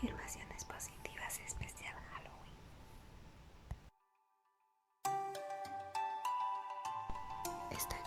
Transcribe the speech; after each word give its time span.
Afirmaciones 0.00 0.64
positivas 0.64 1.38
especial 1.46 1.94
Halloween. 2.14 2.56
Estoy 7.70 7.98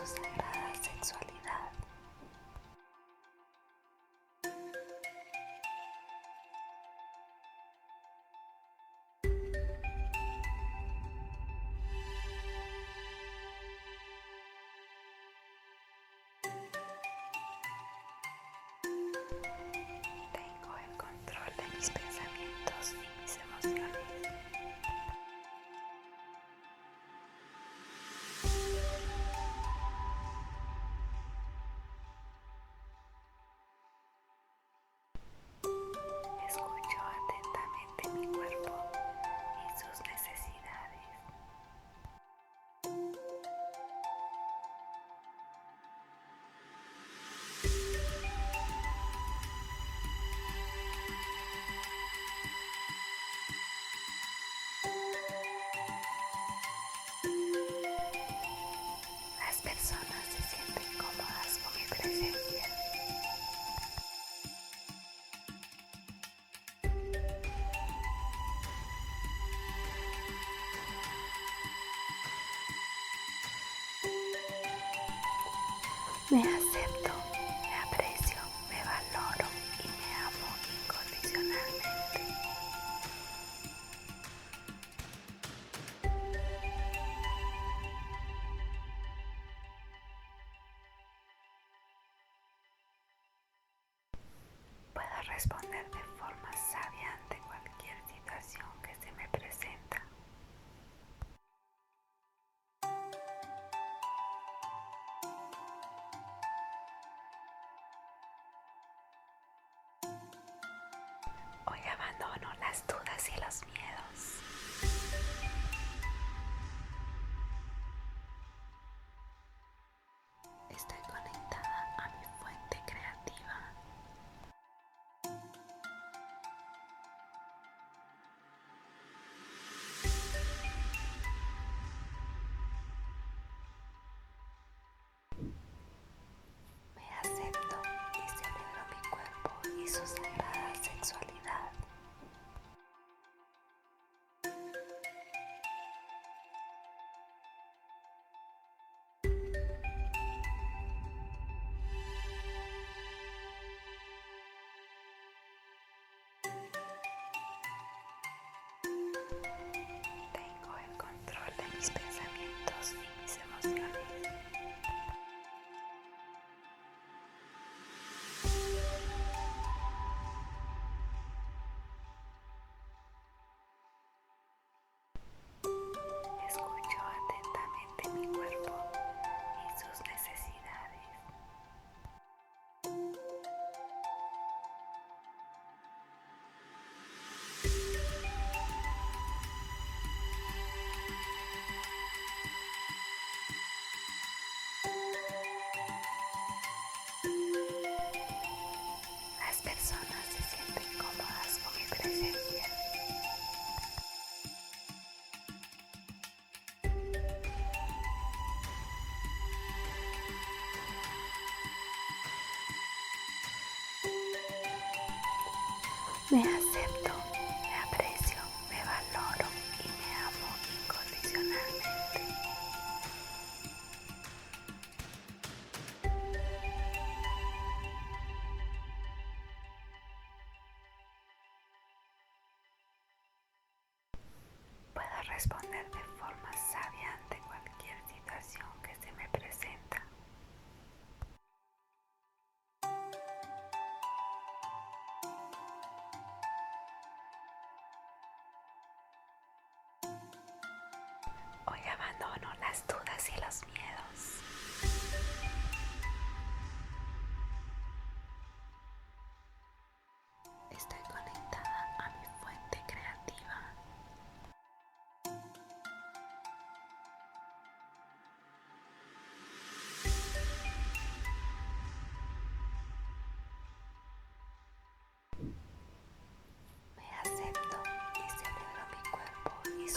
Jesus. 0.00 0.39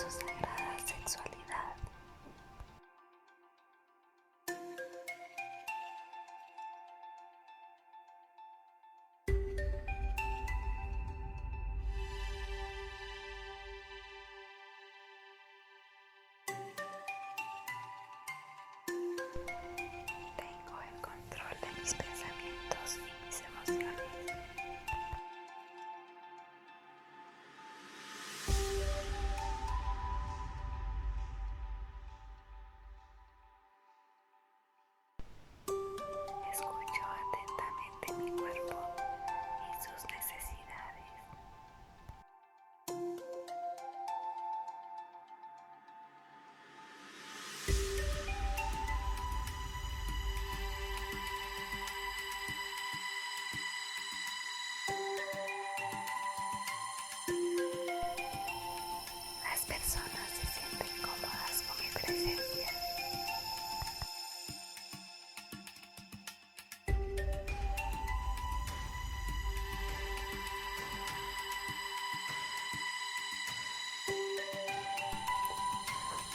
Cuerpo 0.03 0.32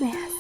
Yes. 0.01 0.38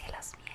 hacia 0.00 0.08
las 0.16 0.32
mías. 0.38 0.49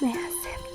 massive 0.00 0.67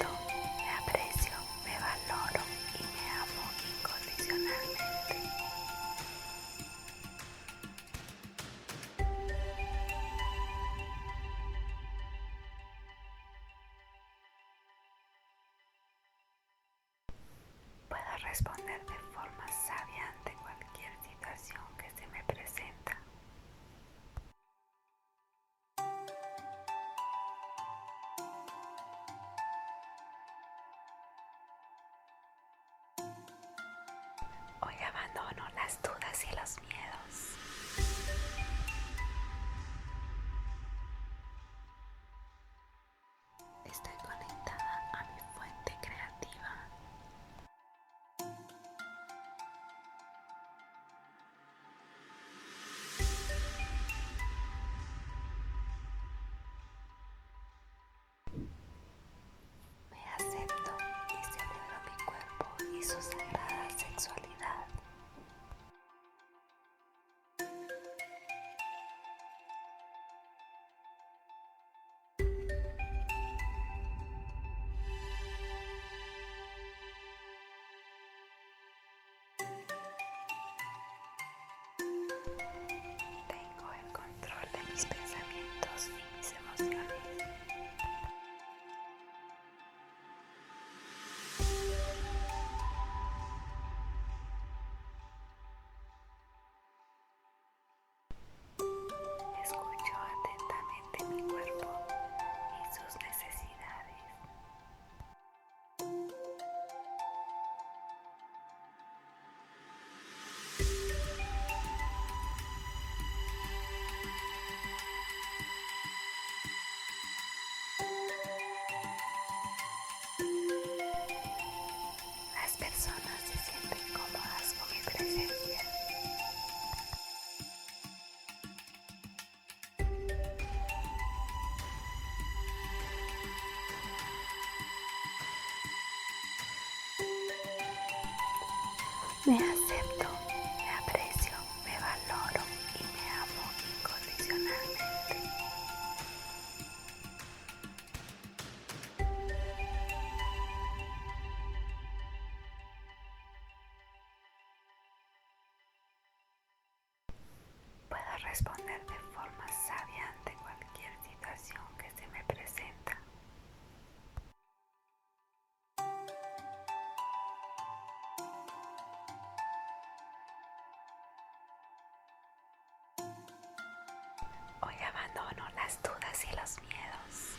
las 175.56 175.80
dudas 175.82 176.24
y 176.24 176.36
los 176.36 176.62
miedos. 176.68 177.38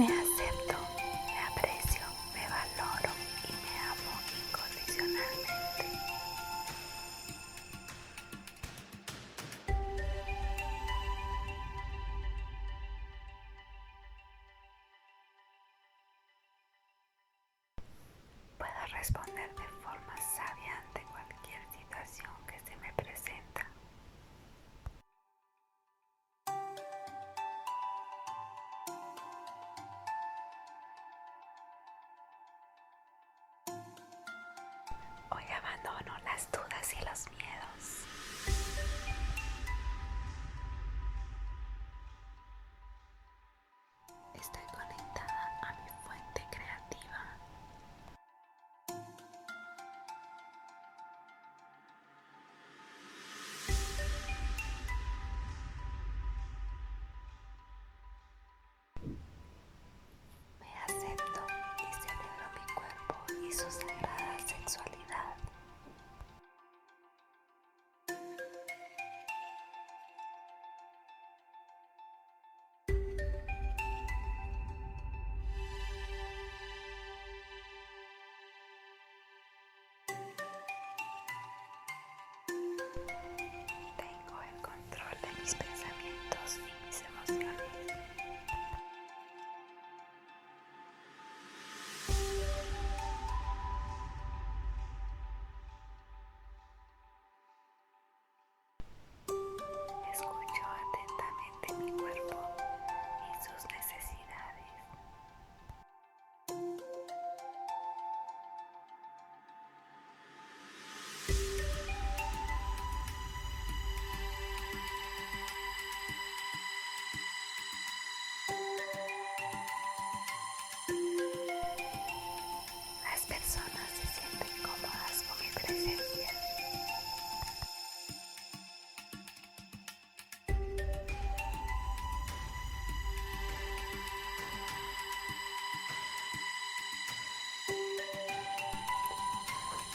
내 0.00 0.06
아셉도 0.06 0.79
las 37.04 37.24
dudas 37.24 37.39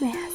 Man. 0.01 0.34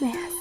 Man. 0.00 0.33